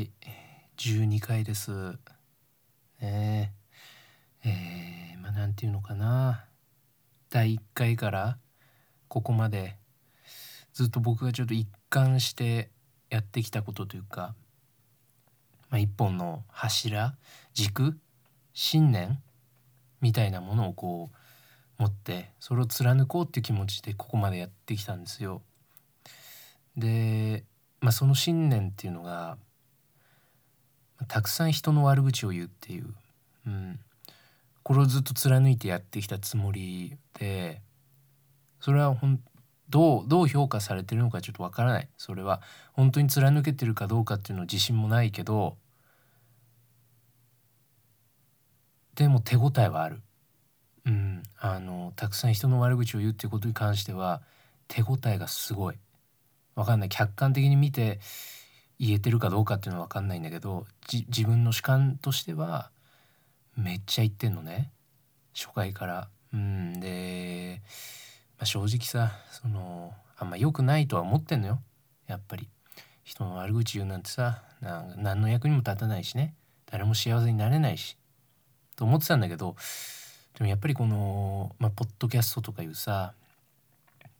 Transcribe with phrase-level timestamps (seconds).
[0.00, 0.10] はい
[0.78, 1.72] 12回です。
[3.02, 3.52] ね
[4.42, 5.12] え。
[5.14, 6.46] ー、まあなんていうのかな。
[7.28, 8.38] 第1回から
[9.08, 9.76] ここまで
[10.72, 12.70] ずっと僕がちょっと一貫して
[13.10, 14.34] やってきたことというか、
[15.68, 17.14] まあ、一本の柱
[17.52, 17.98] 軸
[18.54, 19.22] 信念
[20.00, 25.42] みたいなものをこう持ってそれを貫こうっていう気持ちでここまでやってきたんですよ。
[26.74, 27.44] で、
[27.82, 29.36] まあ、その信念っていうのが
[31.08, 32.86] たくさん人の悪口を言うっていう、
[33.46, 33.78] うん、
[34.62, 37.60] これをずっと貫いてやってきたつもりで
[38.60, 39.20] それはほん
[39.70, 41.88] どうどう評価されてるのかちょっとわからない。
[41.96, 45.56] それは本当に貫けてるかどうかっていうの自信もないけど
[48.96, 50.02] でも手応えはある。
[50.86, 54.22] うん、あのたくさん人の悪口を言うっていうことに関しては
[54.66, 55.76] 手応えがすごい。
[56.56, 56.88] わかんない。
[56.88, 58.00] 客観的に見て
[58.80, 62.70] 言えてるかどうかっていうのは分かんないんだけど自分の主観としては
[63.54, 64.70] めっちゃ言ってんのね。
[65.34, 66.08] 初回から。
[66.32, 67.60] うんで、
[68.38, 71.60] まあ、正直さそのあんま良くないとは思ってんのよ。
[72.06, 72.48] やっぱり。
[73.04, 74.42] 人の悪口言うなんてさ
[74.96, 76.34] 何の役にも立たないしね。
[76.64, 77.98] 誰も幸せになれないし。
[78.76, 79.56] と思ってたんだけど
[80.38, 83.12] でもやっぱりこの、まあ、ポッドキャストとかいうさ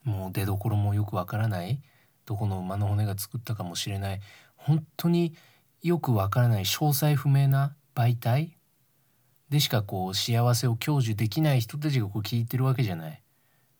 [0.05, 1.81] もう出どころもよくわからない。
[2.27, 4.21] どこの馬の骨が作ったかもしれない。
[4.61, 5.35] 本当に
[5.83, 8.57] よくわからない詳細不明な媒体
[9.49, 13.23] でしかこう幸せを享受できない人たちがこう聞いてるわけじゃない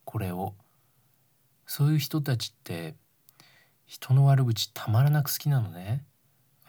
[0.05, 0.55] これを
[1.67, 2.97] そういう人たちって
[3.87, 6.05] 人の悪口たまらなく好きなのね、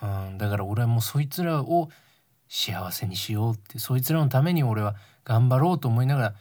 [0.02, 1.90] うん、だから俺はもうそいつらを
[2.50, 6.36] 幸せにしようってそいつらのために俺は頑張ろうと思いながら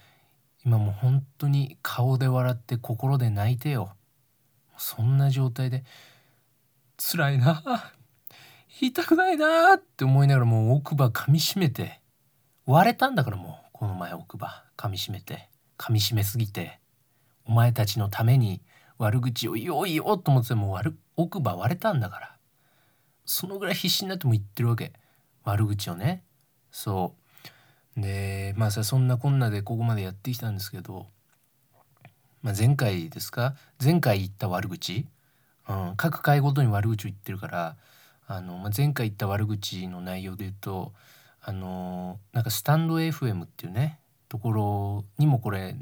[0.65, 3.93] 今もう本当に顔で笑って心で泣いてよ
[4.77, 5.85] そんな状態で
[7.03, 7.93] 辛いな。
[8.79, 12.01] 言いたくないなって思いながらもう奥歯噛みしめて。
[12.67, 14.65] 割れたんだからもうこの前奥歯。
[14.77, 15.49] 噛みしめて。
[15.79, 16.79] 噛みしめすぎて。
[17.47, 18.61] お前たちのために
[18.99, 22.37] 悪口を言おう言おうと思ってもう奥歯割れたんだから。
[23.25, 24.93] そのぐらい必死になっても言ってるわけ。
[25.45, 26.23] 悪口をね。
[26.71, 27.15] そ
[27.97, 28.01] う。
[28.01, 31.07] でまあさそんなこんなでここまでやってきたんですけど、
[32.43, 33.55] まあ、前回ですか？
[33.83, 35.07] 前回言った悪口。
[35.71, 37.77] うん、各回ごとに悪口を言ってるから
[38.27, 40.93] あの、まあ、前回言った悪口の内容で言うと
[41.41, 45.77] あのなんかスタンド FM っていうねところにもこれ、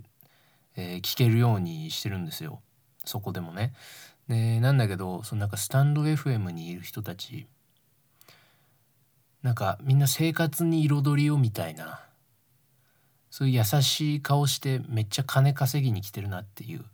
[0.76, 2.60] えー、聞けるようにしてるんですよ。
[3.04, 3.72] そこでもね。
[4.28, 7.46] でなんだけどそのなんかスタンド FM にいる人たち
[9.42, 12.00] なんかみんな生活に彩りをみたいな
[13.30, 16.84] そういう優しい顔してめっちゃ金稼ぎに来てるなっていう。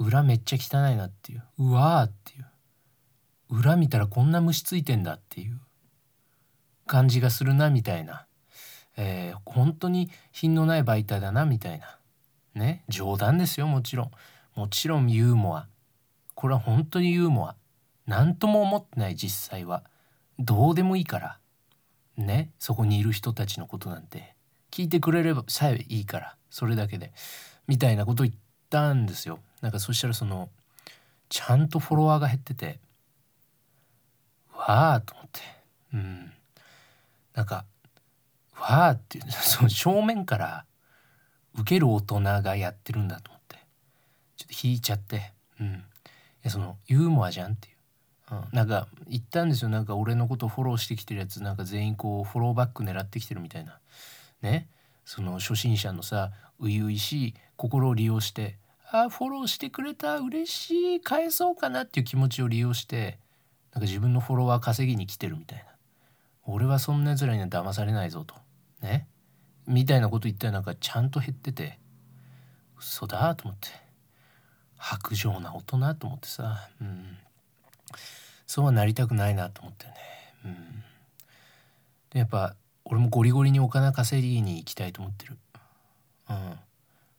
[0.00, 1.44] 裏めっちゃ汚いなっていう。
[1.58, 2.46] うわーっていう。
[3.50, 5.60] 裏見たらこんな虫ついてんだっていう。
[6.86, 8.26] 感じがするなみたいな、
[8.96, 11.98] えー、本当に品のない媒体だなみたいな。
[12.54, 12.82] ね？
[12.88, 14.10] 冗談ですよもちろん。
[14.56, 15.68] もちろんユーモア。
[16.34, 17.56] これは本当にユーモア。
[18.06, 19.84] 何とも思ってない実際は。
[20.38, 21.38] どうでもいいから。
[22.16, 22.50] ね？
[22.58, 24.34] そこにいる人たちのことなんて。
[24.70, 26.36] 聞いてくれればさえいいから。
[26.48, 27.12] それだけで。
[27.68, 28.34] みたいなこと言っ
[28.70, 29.38] たんですよ。
[29.60, 30.48] なんかそしたらその
[31.28, 32.78] ちゃんとフォロワーが減ってて
[34.60, 35.40] わあと思って。
[35.94, 36.32] うん。
[37.34, 37.64] なんか
[38.54, 40.64] わあっていうその正面から
[41.54, 43.56] 受ける大人がやってるんだと思って。
[44.36, 45.32] ちょっと引いちゃって。
[45.60, 45.66] うん。
[45.66, 45.72] い
[46.42, 49.70] やそのユーモアじゃんっていう、うん、なんか言ったんですよ。
[49.70, 51.42] なんか俺のことフォローしてきてるやつ。
[51.42, 53.78] なんか全員こうフォローバック狙ってきてるみたいな。
[54.42, 54.68] ね。
[55.04, 58.58] その初心者のさ初々しい心を利用して
[58.92, 63.18] あフォローしてくれた嬉しい返そうかなっていう気持ちを利用して
[63.72, 65.64] なんか自分のフォロワー稼ぎに来てるみたいな。
[66.44, 68.34] 俺はそんな奴らには騙されないぞと。
[68.82, 69.06] ね？
[69.66, 71.78] みたいなこと言ったらなんかちゃんと減ってて
[72.78, 73.68] 嘘だと思って。
[75.04, 77.18] 薄情な大人と思ってさ、うん、
[78.46, 79.94] そうはなりたくないなと思ってね、
[80.46, 80.54] うん、
[82.08, 82.56] でやっぱ
[82.86, 85.36] 俺もゴリゴリにお金稼ぎに行きたいと思ってる。
[86.30, 86.58] うん。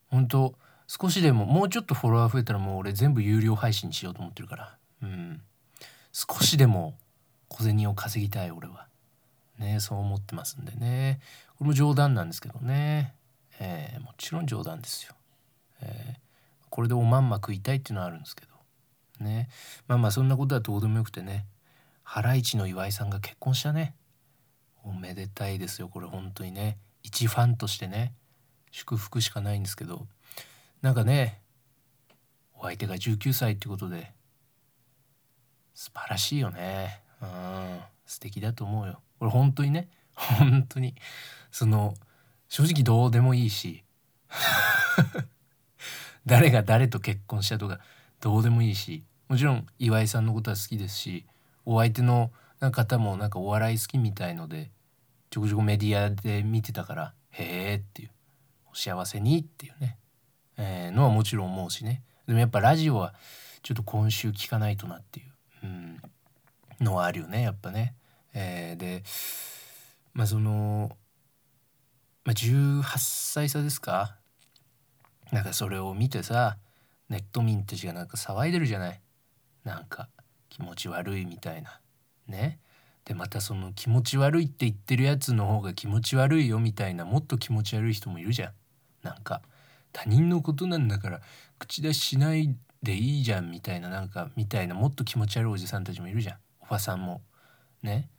[0.09, 0.55] 本当
[0.99, 4.77] 少しでももうちょっとフォロワー増えたらもう俺全部有料配信しようと思ってるから。
[5.03, 5.41] うん。
[6.11, 6.97] 少しでも
[7.47, 8.87] 小銭を稼ぎたい俺は。
[9.57, 11.21] ねそう思ってますんでね。
[11.57, 13.15] これも冗談なんですけどね、
[13.61, 15.13] えー、もちろん冗談ですよ、
[15.81, 18.51] えー、これでおまんま食いたいっていうのはあるんですけど。
[19.23, 19.47] ね。
[19.87, 21.45] まあまあそんなことはどうでもよくてね。
[22.03, 23.95] ハライチの岩井さんが結婚したね。
[24.83, 26.77] おめでたいですよこれ本当にね。
[27.01, 28.13] 一ファンとしてね。
[28.71, 30.05] 祝福しかないんですけど。
[30.81, 31.41] なんかね
[32.55, 34.11] お相手が19歳ってことで
[35.73, 37.01] 素晴らしいよね。
[37.21, 40.95] うん素敵だと思うよ俺本当にね本当に
[41.49, 41.93] その
[42.49, 43.83] 正直どうでもいいし
[46.25, 47.79] 誰が誰と結婚したとか
[48.19, 51.25] どうでもいいしもちろん岩井さんのことは好きですし
[51.65, 54.71] お相手の方もなんかお笑い好きみたいので
[55.29, 58.11] ちょこちょこメディアで見てたからへえっていう
[58.71, 59.97] お幸せにっていうね、
[60.63, 62.03] えー、のはもちろん思うしね。
[62.27, 63.15] でもやっぱラジオは
[63.63, 65.31] ちょっと今週聞かないとなっていう、
[65.63, 66.01] うん、
[66.79, 67.95] のはあるよねやっぱね。
[68.33, 69.03] えー、で
[70.13, 70.95] まあその、
[72.23, 74.17] まあ、18歳差ですか？
[75.31, 76.57] なんかそれを見てさ
[77.09, 79.01] ネット民たちがなんか騒いでるじゃない？
[79.63, 80.09] なんか
[80.49, 81.79] 気持ち悪いみたいな。
[82.27, 82.59] ね？
[83.03, 88.51] でまたその気持ち悪いって言ってるやつの方が気持ち悪いよみたいなもっと気持ち悪い人もいるじゃん。
[89.01, 89.41] なんか
[89.91, 91.21] 他人のことなんだから
[91.59, 96.37] 口出ししないでいいじゃんみたいななんかみたいなもっと気持ち悪いおじさんたちもいるじゃん。
[96.61, 97.21] おばさんも。
[97.83, 98.09] ね。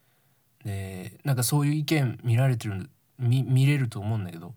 [0.65, 2.89] でなんかそういう意見見られてる
[3.19, 4.55] 見見れると思うんだけど。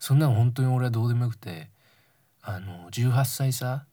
[0.00, 1.68] そんなの本当に俺はどうでもよくて
[2.40, 3.84] あの18歳さ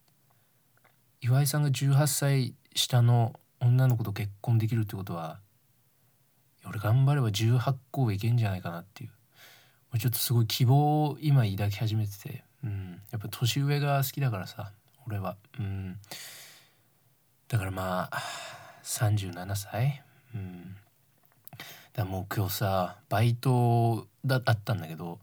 [1.21, 5.41] 岩井さんが18歳下の女の子と結婚できるってことは
[6.65, 9.11] 俺頑張れば18個いけんじゃないかなっていう。
[9.99, 14.71] ちょっとすごい希望を今抱き始めてて、うん、やっぱ年上が好きだからさ
[15.07, 15.97] 俺は、うん、
[17.47, 18.21] だからまあ
[18.83, 20.03] 37歳、
[20.35, 20.75] うん、
[21.93, 25.19] だもう今日さバイトだったんだけど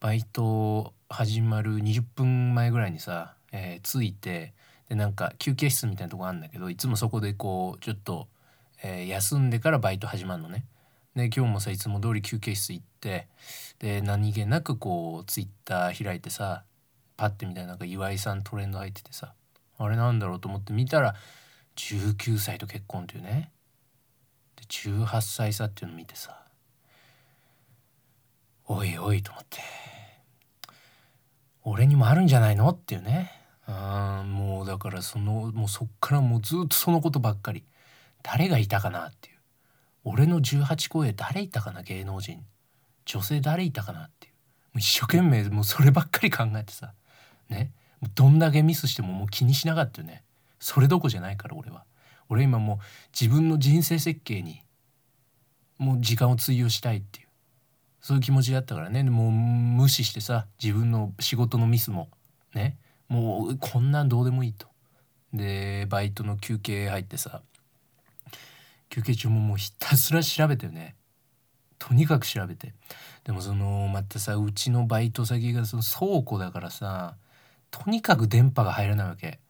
[0.00, 4.52] バイト始まる20分前ぐらいにさ、えー、着いて
[4.88, 8.26] でなんか休憩室みたいなとこあるんだけどいつもそこでこうちょっと、
[8.82, 10.64] えー、休んでからバイト始まるのね。
[11.18, 13.26] で今日もさいつも通り休憩室行って
[13.80, 16.62] で何気なくこうツイッター開いてさ
[17.16, 19.34] パッて見たらなんか岩井さんトレンド入っててさ
[19.78, 21.14] あれなんだろうと思って見たら
[21.76, 23.50] 19歳と結婚っていうね。
[24.56, 26.40] で18歳差っていうの見てさ
[28.66, 29.58] おいおいと思って
[31.64, 33.32] 俺にもあるんじゃないのっていうね。
[33.66, 37.64] あもうだからそのもうそっからもうずっとそのことばっかり。
[38.22, 39.37] 誰がいたかなっていう。
[40.04, 42.44] 俺の18公演誰いたかな芸能人。
[43.04, 44.32] 女性誰いたかなっていう。
[44.32, 44.38] も
[44.76, 46.94] う一生懸命もうそればっかり考えてさ。
[47.48, 47.72] ね。
[48.14, 50.22] どんだけミスしてももう気にしなかったよね。
[50.60, 51.84] それどこじゃないから俺は。
[52.28, 52.78] 俺今もう
[53.18, 54.62] 自分の人生設計に
[55.78, 57.28] もう時間を費やしたいっていう。
[58.00, 59.02] そういう気持ちだったからね。
[59.02, 62.08] もう無視してさ自分の仕事のミスも。
[62.54, 62.78] ね。
[63.08, 64.68] もうこんなんどうでもいいと。
[65.32, 67.42] でバイトの休憩入ってさ
[68.88, 70.96] 休憩中ももうひたすら調べてよね。
[71.78, 72.74] とにかく調べて。
[73.24, 77.16] でもそのまたさうちのバイト先がその倉庫だからさ
[77.70, 79.40] とにかく電波が入らないわけ。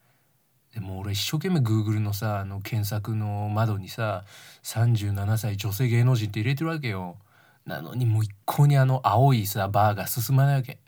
[0.73, 4.23] でも俺一生懸命 Google のさあの検索の窓にさ
[4.63, 7.17] 37歳女性芸能人って入れてるわけよ。
[7.65, 10.79] なのにもう一向にあの青いさバーが進まないわけ。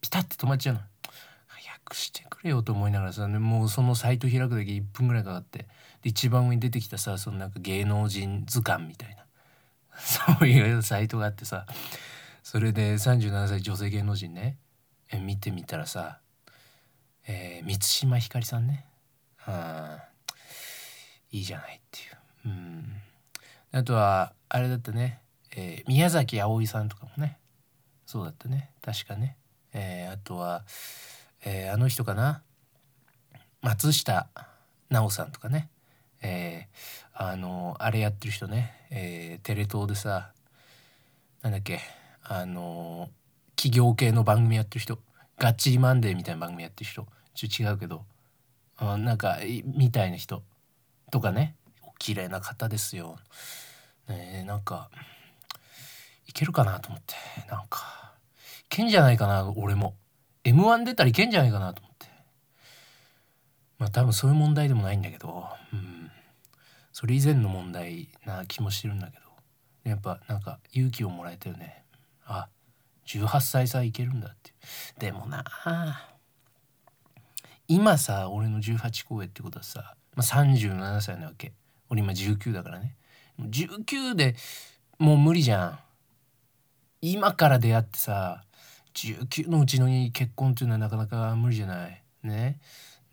[0.00, 0.80] ピタッて止まっちゃうの。
[1.46, 5.66] 早くしてくれよと思いながらさ、もうそのサイト開くだけ1分ぐらいかかって。
[6.02, 9.24] で一番上に出てきたさそのなんか芸能人図鑑みたいな。
[10.00, 11.66] そういうサイトがあってさ
[12.42, 14.56] それで37歳女性芸能人ね
[15.12, 16.20] え見てみたらさ、
[17.26, 18.86] えー、満島ひかりさんね。
[19.44, 20.04] あ
[21.32, 22.92] いいじゃないっていう、うん、
[23.72, 25.20] あとはあれだったね、
[25.52, 27.38] えー、宮崎あおいさんとかもね。
[28.06, 28.70] そうだったね。
[28.82, 29.36] 確かね、
[29.72, 30.64] えー、あとは、
[31.44, 32.42] えー、あの人かな。
[33.62, 34.28] 松下
[34.88, 35.68] 奈緒さんとかね、
[36.22, 40.32] えー、あのあれやってる人ね、えー、テレ東でさ
[41.42, 41.80] なんだっけ
[42.22, 43.08] あの
[43.56, 44.98] 企業系の番組やってる人。
[45.38, 47.06] ガッチリマンデーみたいな番組やってる人。
[47.34, 48.04] ちょっと違うけど。
[48.78, 50.42] あなんかみたいな人。
[51.10, 51.56] とかね。
[51.82, 53.16] お綺麗な方ですよ。
[54.08, 54.90] ねなんか
[56.26, 57.14] いけるかなと思って。
[57.50, 58.14] なんか
[58.60, 59.94] いけんじゃないかな俺も。
[60.44, 62.06] m 1出たらいけんじゃないかなと思って。
[63.78, 66.09] まあ多分そういう問題でもないんだけど、うん、
[66.92, 69.30] それ以前の問題な気もしてるんだけど。
[69.84, 71.84] やっぱなんか勇気をもらえたよね。
[72.24, 72.48] あ
[73.06, 74.52] 18歳さいけるんだって
[74.98, 75.44] でもな
[77.66, 81.52] 今さ俺の18公演ってことはさ、まあ、37歳なわけ。
[81.88, 82.96] 俺今19だからね。
[83.40, 84.36] 19で
[84.98, 85.78] もう無理じゃん。
[87.00, 88.44] 今から出会ってさ
[88.94, 92.02] 19のうちのに結婚っていうのはなかなか無理じゃない。
[92.22, 92.60] ね。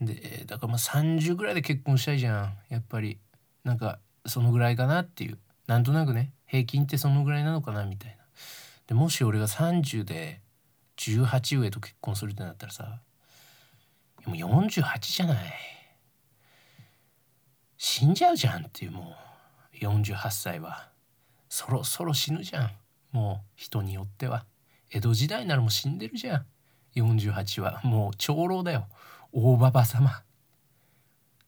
[0.01, 2.53] でだからまあ30ぐらいで結婚したいじゃん。
[2.69, 3.17] やっぱり。
[3.67, 5.37] なんかそのぐらいかなっていう。
[5.67, 6.31] なんとなくね。
[6.45, 8.23] 平均ってそのぐらいなのかなみたいな。
[8.87, 10.39] でもし俺が30で
[10.95, 13.01] 18上と結婚するってなったらさ
[14.25, 15.37] もう48じゃない。
[17.77, 19.13] 死んじゃうじゃんっていうも
[19.73, 19.83] う。
[19.83, 20.89] 48歳は
[21.49, 22.71] そろそろ死ぬじゃん。
[23.11, 24.45] もう人によっては。
[24.91, 26.45] 江戸時代ならもう死んでるじゃん。
[26.95, 28.87] 48はもう長老だよ。
[29.33, 30.09] 大ババ様。
[30.09, 30.13] っ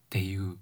[0.09, 0.57] ていう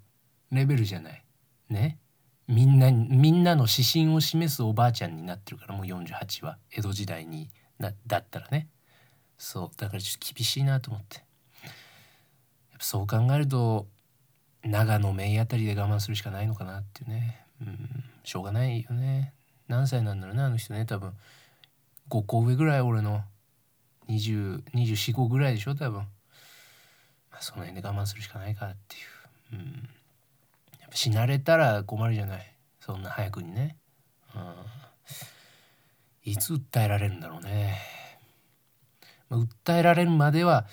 [0.52, 1.24] レベルじゃない。
[1.70, 1.98] ね。
[2.46, 6.58] みんなみんなの指針を示すおばあちゃんになってるからもう48は。
[6.70, 8.68] 江戸時代になだったらね。
[9.36, 9.70] そう。
[9.76, 11.16] だからちょっと厳しいなと思って。
[11.16, 11.24] やっ
[12.78, 13.86] ぱそう考えると
[14.64, 17.44] 長野メイあたりで我慢するしかないのかなっていうね。
[17.60, 18.04] うん。
[18.24, 19.34] しょうがないよね。
[19.68, 20.86] 何歳なんだろうねあの人ね。
[20.86, 21.12] 多分
[22.08, 23.22] 5個上ぐらい俺の
[24.08, 26.06] 2024個ぐらいでしょ多分、ま
[27.32, 28.98] あ、その辺で我慢するしかないかってい
[29.58, 29.88] う、うん、
[30.92, 32.54] 死なれたら困るじゃない。
[32.80, 33.76] そんな早くにね、
[34.34, 34.54] うん、
[36.32, 37.78] いつ訴えられるんだろうね、
[39.28, 40.66] まあ、訴えられるまでは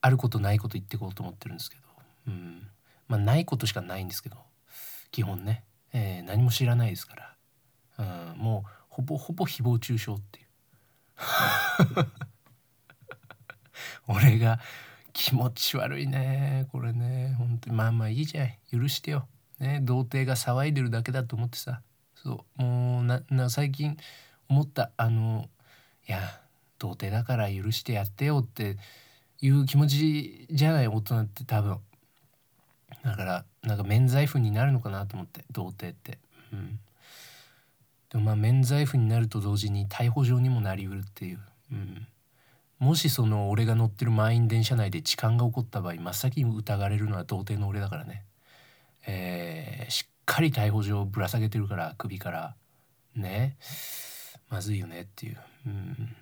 [0.00, 1.82] あることないこと言ってこうと思ってるんですけど、
[2.28, 2.68] うん。
[3.08, 4.36] まあ、ないことしかないんですけど。
[5.10, 7.16] 基本ね、えー、何も知らないですか
[7.96, 10.46] ら、うん、もうほぼほぼ誹謗中傷っていう。
[14.06, 14.60] 俺が
[15.12, 16.68] 気持ち悪いね。
[16.72, 17.34] これね。
[17.38, 17.76] 本当に。
[17.76, 18.52] まあまあいいじゃん。
[18.70, 19.28] 許してよ、
[19.60, 21.82] ね、童貞が騒いでるだけだと思ってさ。
[22.14, 23.96] そうもうなな最近
[24.48, 25.48] 思ったあの
[26.06, 26.20] いや
[26.78, 28.76] 童貞だから許してやってよって
[29.40, 31.78] いう気持ちじゃない大人って多分。
[33.04, 36.18] だからなんか免罪符になるのかなと思って童貞って。
[36.52, 36.78] うん。
[38.10, 41.40] でもまあ免罪符になると同時に逮捕状にもなりうるっていう、
[41.72, 42.06] うん、
[42.80, 48.24] もしその俺が乗ってる満員電車内で痴漢が起こった場合真っ先に疑われるのは童貞の俺だからね、
[49.12, 52.54] えー、しっかり逮捕状をぶら下げてるから首から。
[53.16, 53.56] ね。
[54.48, 56.16] まずいよねっていう、うん、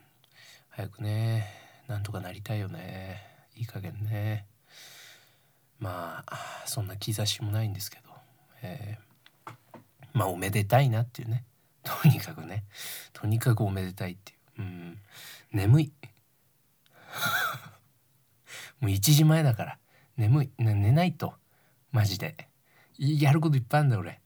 [0.70, 1.46] 早くね。
[1.86, 3.22] なんとかなりたいよね。
[3.56, 4.46] いい加減ね。
[5.78, 8.04] まあそんな兆しもないんですけど、
[8.62, 9.52] えー、
[10.14, 11.44] まあおめでたいなっていうね。
[11.82, 12.64] とにかくね。
[13.12, 14.98] とにかくおめでたいっていう、うん、
[15.52, 15.92] 眠い。
[18.80, 19.78] もう1時前だから。
[20.16, 20.50] 眠い。
[20.56, 21.34] 寝ないと。
[21.92, 22.47] マジで。
[22.98, 24.20] やることいっぱいあるんだ俺。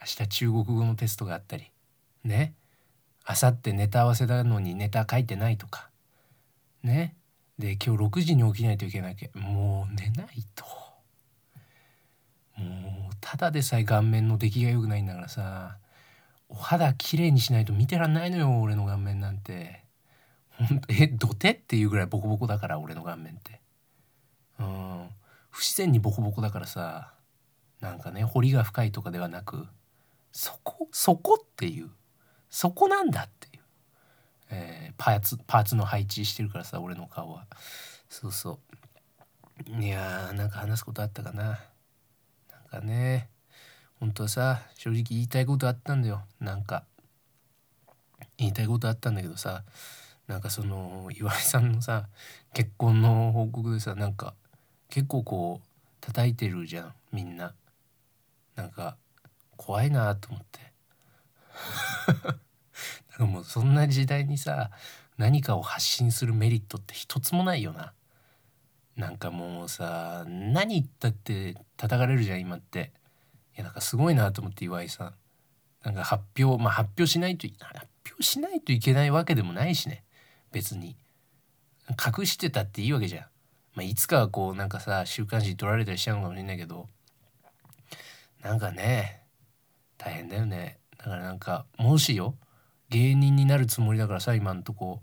[0.00, 1.70] 明日中国語のテストがあったり。
[2.24, 2.54] ね。
[3.28, 5.90] 明後日ネタ合わせなのにネタ書いてないとか。
[6.82, 7.16] ね。
[7.58, 9.30] で今日6時に起きないといけないけ。
[9.34, 10.64] もう寝ないと。
[12.56, 15.78] もうただでさえ顔面の出来が良くないんだからさ。
[16.48, 19.84] お肌きれいにしないと見てらんないのよ俺の顔面なんて。
[20.50, 23.60] ほんとえ土手っていうぐらいボコボコだから俺の顔面って。
[24.58, 25.08] うん。
[25.50, 27.15] 不自然にボコボコだからさ。
[27.80, 29.66] なんかね彫りが深いとかではなく
[30.32, 31.90] そこそこっていう
[32.50, 33.62] そこなんだっていう、
[34.50, 37.46] えー、パーツパーツの配置してるからさ俺の顔は。
[38.08, 38.60] そうそ
[39.68, 39.82] う。
[39.82, 41.42] いやーなんか話すことあったかな。
[41.42, 41.60] なん
[42.70, 43.28] かね
[43.98, 46.22] 本当はさ正直言いたいことあったんだよ。
[46.40, 46.84] なんか
[48.38, 49.64] 言いたいことあったんだけどさ
[50.26, 52.08] なんかその岩井さんのさ
[52.52, 54.34] 結婚の報告でさなんか
[54.88, 55.66] 結構こう
[56.00, 57.54] 叩いてるじゃんみんな。
[58.56, 58.96] なんか
[59.56, 60.60] 怖いなと思って。
[63.18, 64.70] なんかもうそんな時代にさ
[65.16, 67.92] 何かを発信するメリットって一つもないよな。
[68.96, 72.92] なんかもうさ何言ったって叩かれるじゃん今って。
[73.54, 75.14] いやなんかすごいなと思って岩井さん。
[75.84, 80.04] なんか発表まあ発表しないと発表しないといけないわけでもないしね。
[80.52, 80.96] 別に。
[81.90, 83.26] 隠してたっていいわけじゃん、
[83.74, 86.88] まあ、いつかはこうなんかさ週刊誌に取られたりしちゃうのかもしれないけど。
[88.42, 89.22] なんかね
[89.98, 90.78] 大変だよね。
[90.98, 92.36] だからなんかもしよ
[92.90, 95.00] 芸人になるつもりだからさ今んとこ。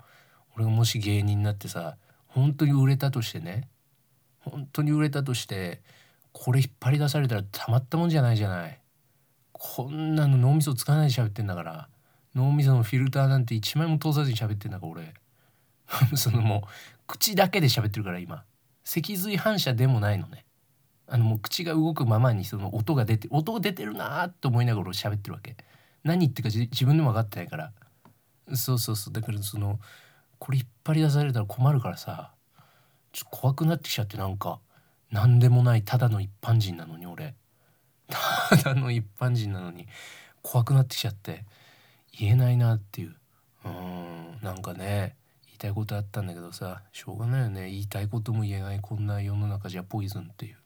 [0.55, 1.97] 俺がもし芸人になってさ
[2.27, 3.67] 本当に売れたとしてね
[4.39, 5.81] 本当に売れたとして
[6.31, 8.79] これ引っ張り出されたらたまったもんじゃないじゃない。
[9.51, 11.89] こんなの脳みそ使わないで喋ってんだから。
[12.35, 15.13] 脳みそのフィルターなんて一枚も通さずに喋ってんだから俺。
[16.17, 16.69] そのもう
[17.07, 18.43] 口だけで喋ってるから今。
[18.83, 20.43] 脊髄反射でもないのね。
[21.13, 25.55] あのもう口が動くままにその音が出て音が出てるなーって思いながら俺喋ってるわけ。
[26.03, 27.71] 何言ってるか自分でも分かってないから。
[28.55, 29.13] そうそうそう。
[29.13, 29.79] だからその
[30.39, 32.31] これ引っ張り出されたら困るからさ
[33.11, 34.59] ちょっと怖くなってきちゃってなんか
[35.11, 37.35] 何でもないただの一般人なのに俺。
[38.09, 39.87] ただの一般人なのに
[40.41, 41.45] 怖くなってきちゃって
[42.17, 43.15] 言えないなっていう。
[43.65, 45.15] うんなんかね
[45.45, 47.69] 言いたいことあったんだけどさしょうがないよね。
[47.69, 50.57] 言いたいことも言えないこんな世の中じゃポイズンっていう。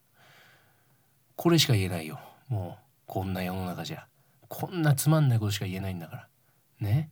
[1.38, 2.20] これしか言えないよ。
[2.50, 4.08] もうこんな世の中じゃ。
[4.50, 6.28] こんなつまんないことしか言えないんだから。
[6.80, 7.12] ね。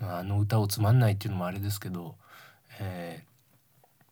[0.00, 2.16] あの歌をつまんないっていうのもあれですけど、
[2.78, 3.24] え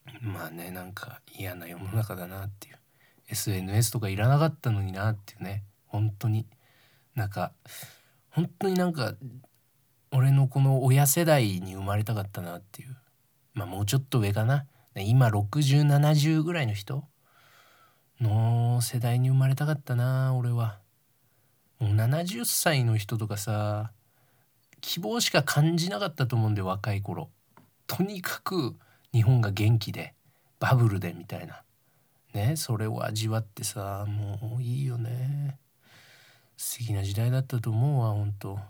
[0.06, 2.78] ー、まあねなんか嫌な世の中だなっていう。
[3.28, 5.64] SNS とかいらなかったのになっていうね。
[5.86, 6.46] 本当に。
[7.14, 7.52] なんか
[8.30, 9.14] 本当になんか
[10.12, 12.96] 俺のこの親世代に生まれたかったなっていう。
[13.52, 14.66] まあもうちょっと上かな。
[14.96, 17.04] 今6070ぐらいの人
[18.22, 20.78] の世代に生まれたかったな俺は。
[21.78, 23.90] もう70歳の人とかさ
[24.80, 27.30] 希望しか感じなかったと思うんで若い頃。
[27.86, 28.76] とにかく
[29.12, 30.14] 日本が元気で
[30.60, 31.62] バブルでみたいな。
[32.32, 35.58] ねそれを味わってさもういいよね。
[36.56, 38.60] 素敵な時代だったと思うわほんと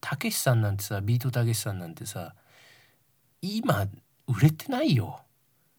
[0.00, 2.34] たけしさんなんてさビートたけしさんなんてさ
[3.40, 3.86] 今
[4.26, 5.20] 売れてないよ。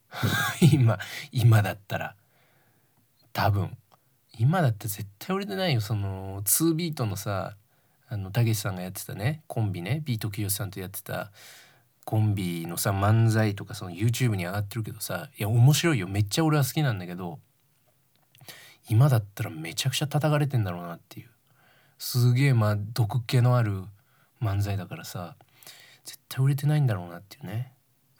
[0.73, 0.97] 今
[1.31, 2.15] 今だったら。
[3.33, 3.77] 多分。
[4.39, 7.55] 今だって絶対売れてないよその2ビートのさ
[8.07, 11.31] あのたけしさんがやってたねコンビねビートきよしさんとやってた。
[12.05, 16.07] コンビのさ漫才とかその YouTube に上がってるけどさいや面白いよ。
[16.07, 17.39] めっちゃ俺は好きなんだけど
[18.89, 21.29] 今だったらめちゃくちゃ叩かれてんだろうなっていう。
[21.97, 23.83] すげえまあ毒気のある
[24.41, 25.37] 漫才だからさ
[26.03, 27.71] 絶対売れてないんだろうなっていうね、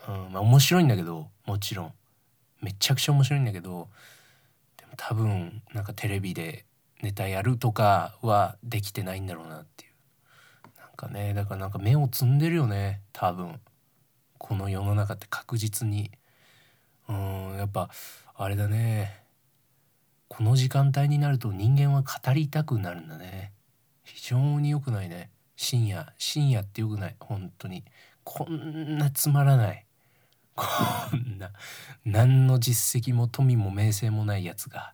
[0.07, 1.93] うん、まあ面白いんだけどもちろん。
[2.61, 3.89] めちゃくちゃ面白いんだけど
[4.97, 6.65] 多分なんかテレビで
[7.01, 9.91] ネタやるとかはできてないんだろうなっていう。
[10.79, 13.01] なんかねだからなんか目をつんでるよね。
[13.11, 13.59] 多分。
[14.37, 16.11] この世の中って確実に。
[17.07, 17.89] うんやっぱ
[18.35, 19.23] あれだね。
[20.27, 23.53] この時間帯になると人間は語りたくなるんだね。
[24.03, 25.29] 非常に良くないね。
[25.55, 27.15] 深夜深夜って良くない。
[27.19, 27.83] 本当に。
[28.23, 29.85] こんなつまらない。
[30.55, 30.65] こ
[31.15, 31.51] んな
[32.05, 34.93] 何の実績も富も名声もないやつが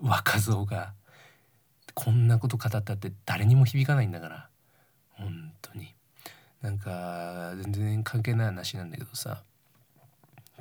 [0.00, 0.94] 若造が
[1.94, 4.48] こんなこと語ったって誰にも響かないんだから。
[5.10, 5.94] 本当に。
[6.62, 9.42] なんか全然関係ない話なんだけどさ。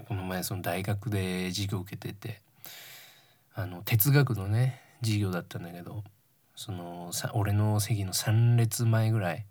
[0.07, 2.41] この前その大学で授業受けてて
[3.55, 6.03] あの哲学のね授業だったんだけど
[6.55, 9.45] そのさ俺の席の3列前ぐらい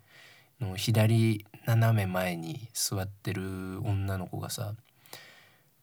[0.61, 4.73] の左斜め前に座ってる女の子がさ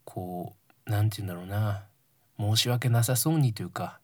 [0.05, 0.55] こ
[0.87, 1.85] う何て言うんだろうな
[2.39, 4.01] 申し訳なさそうにというか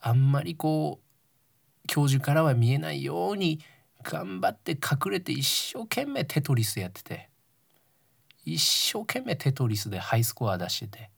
[0.00, 3.60] あんまりこう教授からは見えないように
[4.02, 7.30] 頑張って隠れて一生懸命テトリスやってて
[8.44, 11.10] 一生懸命テトリスでハイスコア出してて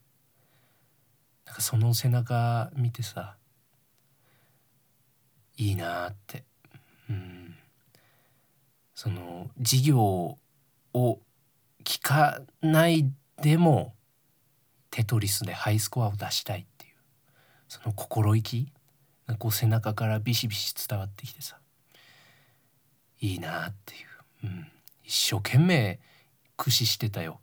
[1.44, 3.36] なんかその背中見てさ
[5.56, 6.44] いいなって、
[7.10, 7.37] うん、
[8.98, 10.36] その授業
[10.92, 11.20] を
[11.84, 13.08] 聞かない
[13.40, 13.94] でも
[14.90, 16.94] テトリスでハイスコアを出したいっていう
[17.68, 18.72] その心意気
[19.28, 21.58] がこう背中からビシビシ伝わってきてさ
[23.20, 24.66] いいなっていう、うん、
[25.04, 26.00] 一生懸命
[26.56, 27.40] 駆使してたよ。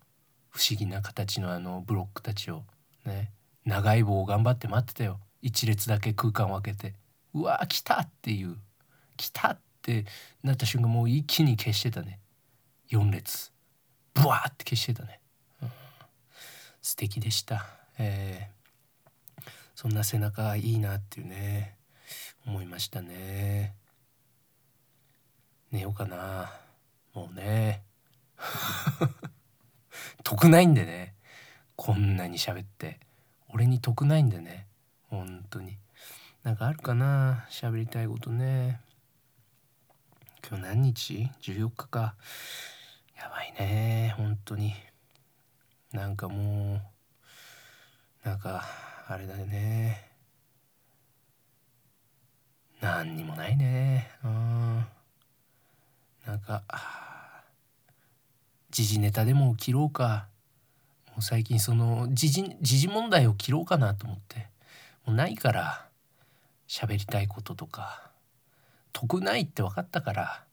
[0.49, 2.63] 不思議な形のあのブロックたちを。
[3.05, 3.31] ね。
[3.65, 5.21] 長い棒を頑張って待ってたよ。
[5.41, 6.95] 一列だけ空間を空けて。
[7.33, 8.57] うわ来たっていう。
[9.15, 10.05] 来たって
[10.43, 12.19] なった瞬間もう一気に消してたね。
[12.91, 13.51] 4列。
[14.15, 15.19] ブワーって消してたね、
[15.61, 15.71] うん、
[16.81, 17.65] 素敵でした、
[17.99, 19.43] えー、
[19.75, 21.75] そんな背中いいなっていうね。
[22.45, 23.75] 思いましたね。
[25.71, 26.53] 寝ようかな。
[27.13, 27.83] もうね。
[30.23, 31.15] 得ないんでね。
[31.75, 32.99] こんなに喋って。
[33.49, 34.67] 俺に得ないんでね。
[35.09, 35.77] 本当に。
[36.43, 37.47] なんかあるかな？
[37.49, 38.79] 喋りたいことね。
[40.47, 42.13] 今日何日 ?14 日か。
[43.17, 44.13] やばいね。
[44.15, 44.75] 本当に。
[45.91, 46.81] なんかも
[48.23, 48.63] うなんか
[49.07, 50.11] あれだよね。
[52.79, 54.11] 何にもないね。
[54.23, 54.85] うん。
[56.27, 56.61] なんか
[58.69, 60.27] 時事ネタでも切ろうか。
[61.07, 64.47] もう最近その時事時事問題を切ろうかなと思って。
[65.07, 65.87] もうないから
[66.67, 68.14] 喋りたいこととか。
[69.01, 70.43] 得ないって分かったから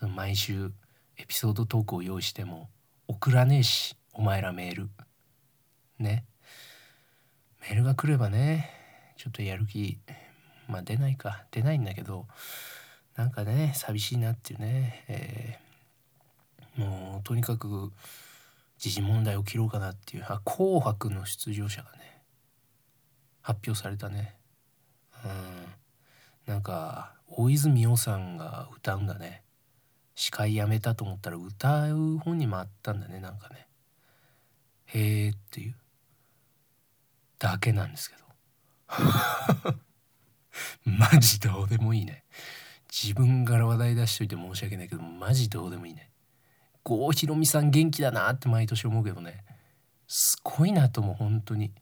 [0.00, 0.72] 毎週
[1.16, 2.68] エピソードトークを用意しても
[3.08, 4.88] 送らねえしお前らメール。
[5.98, 6.24] ね。
[7.62, 8.70] メールが来ればね
[9.16, 9.98] ちょっとやる気
[10.68, 11.44] まあ出ないか。
[11.50, 12.26] 出ないんだけど
[13.16, 17.92] なんかね寂しいなっていうね、えー、もうとにかく
[18.78, 22.22] 時事問題を切ろうかなっていうあ「紅白」の出場者がね
[23.40, 24.36] 発表されたね。
[25.24, 25.83] うん。
[26.46, 29.42] なんか大泉洋さんが歌うんだね。
[30.14, 33.66] 司会やめたと思ったら歌う本にもあったんだねなんかね。
[34.86, 35.74] へえっていう。
[37.38, 38.24] だけなんですけど。
[40.84, 42.24] マジどうでもいいね。
[42.90, 46.10] 自分から話題出しといて申し訳ないけどマジどうでもいいね。
[46.84, 49.44] 郷ひろみさん元気だなって毎年思うけどね。
[50.06, 51.72] すごいなと思う本当に。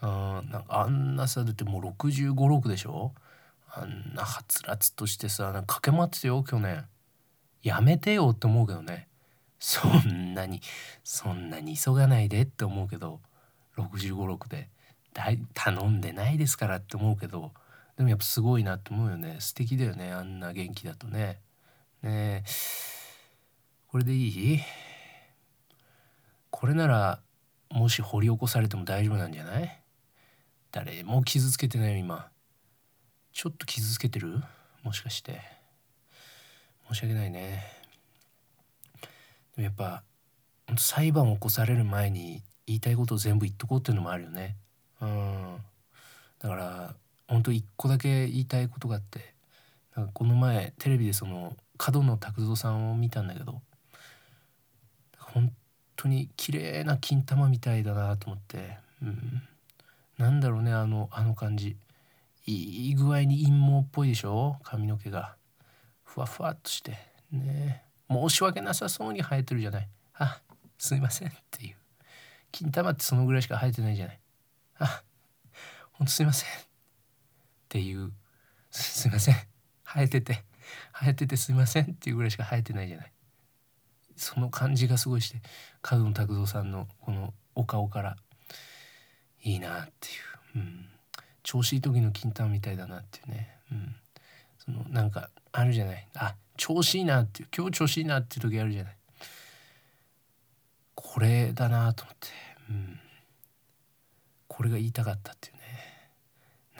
[0.00, 3.12] あなんかあんなさだってもう6 5 6でしょ
[3.70, 6.86] あんなはつらつとしてさなんか駆け回ってたよ去年。
[7.62, 9.08] やめてよって思うけどね。
[9.58, 10.60] そんなに
[11.02, 13.20] そんなに急がないでって思うけど
[13.76, 14.68] 656で。
[15.52, 17.50] 頼んでないですからって思うけど
[17.96, 19.38] でもやっぱすごいなって思うよね。
[19.40, 21.40] 素敵だよねあんな元気だとね。
[22.02, 22.44] ね
[23.88, 24.60] これでいい？
[26.50, 27.20] これなら
[27.70, 29.82] もし掘り起こされても大丈夫なんじゃない？
[30.70, 32.28] 誰も傷つけてないよ今。
[33.38, 34.42] ちょっと傷つけてる？
[34.82, 35.40] もしかして。
[36.88, 37.62] 申し訳ないね。
[39.54, 40.02] でもやっぱ
[40.76, 44.56] 裁判を起こされる前に言いたいことを全部言っとこうっていうのもあるよね。
[45.00, 45.56] うん。
[46.40, 46.94] だから
[47.28, 49.20] 本当一個だけ言いたいことがあって
[49.94, 53.62] なんかこの前テレビでその角野卓造さんを見たんだけど
[55.16, 55.52] 本
[55.94, 59.42] 当に綺麗な金玉みたいだなと思って、うん、
[60.18, 61.76] なんだろうねあのあの感じ。
[62.52, 64.56] いい具合に陰謀っぽいでしょ？
[64.62, 65.36] 髪の毛が。
[66.04, 66.96] ふわふわっとして。
[67.30, 67.84] ね。
[68.10, 69.88] 申し訳なさそうに生えてるじゃない。
[70.14, 70.40] あ
[70.78, 71.76] すいませんっていう。
[72.50, 74.20] 金玉ってそのぐらいしか生えてないじゃない。
[74.78, 75.02] あ
[75.92, 76.48] ほんとすいません。
[76.48, 76.52] っ
[77.68, 78.12] ていう。
[78.70, 79.34] すいません。
[79.84, 80.44] 生えてて。
[80.98, 83.12] 生えててすいませんっていうぐらいしか生えてないじゃない。
[84.16, 85.40] その感じがすごいして
[85.82, 88.16] 角野卓造さんのこのお顔から
[89.42, 90.10] いいなってい
[90.56, 90.86] う、うん、
[91.42, 93.96] 調子いい時の金玉みたいだなっていうね、うん、
[94.58, 96.06] そのなんかあるじゃない。
[96.16, 98.96] あ調子いいなっていう今日調子いいなっていう時あるじゃない。
[100.94, 102.28] これだなと思って、
[102.70, 103.00] うん、
[104.46, 105.60] これが言いたかったっていうね。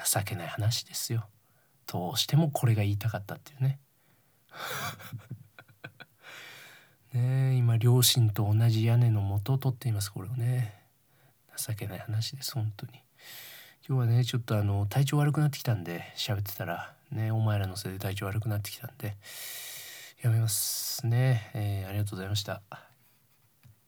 [0.05, 1.27] 情けない話ですよ。
[1.87, 3.81] どうしてもこれが言いたかったっていうね。
[7.15, 10.75] ね今両親と同じ屋根の元を取っていますこれをね。
[11.57, 13.03] 情けない話です本当に。
[13.89, 19.17] 今日はねちょっとあの体調悪くなってきたんで喋ってたらねお前らのせいで体調悪くなってきたんで
[20.23, 22.88] やめますね、えー、ありがとうございました。